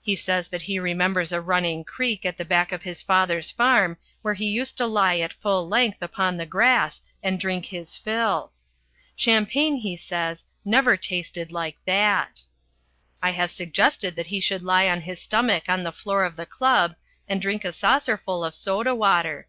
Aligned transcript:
He 0.00 0.14
says 0.14 0.46
that 0.50 0.62
he 0.70 0.78
remembers 0.78 1.32
a 1.32 1.40
running 1.40 1.82
creek 1.82 2.24
at 2.24 2.36
the 2.36 2.44
back 2.44 2.70
of 2.70 2.84
his 2.84 3.02
father's 3.02 3.50
farm 3.50 3.96
where 4.22 4.34
he 4.34 4.44
used 4.46 4.76
to 4.76 4.86
lie 4.86 5.18
at 5.18 5.32
full 5.32 5.66
length 5.66 6.00
upon 6.02 6.36
the 6.36 6.46
grass 6.46 7.02
and 7.20 7.40
drink 7.40 7.66
his 7.66 7.96
fill. 7.96 8.52
Champagne, 9.16 9.74
he 9.78 9.96
says, 9.96 10.44
never 10.64 10.96
tasted 10.96 11.50
like 11.50 11.78
that. 11.84 12.42
I 13.20 13.30
have 13.32 13.50
suggested 13.50 14.14
that 14.14 14.28
he 14.28 14.38
should 14.38 14.62
lie 14.62 14.88
on 14.88 15.00
his 15.00 15.20
stomach 15.20 15.64
on 15.68 15.82
the 15.82 15.90
floor 15.90 16.22
of 16.24 16.36
the 16.36 16.46
club 16.46 16.94
and 17.28 17.42
drink 17.42 17.64
a 17.64 17.72
saucerful 17.72 18.44
of 18.44 18.54
soda 18.54 18.94
water. 18.94 19.48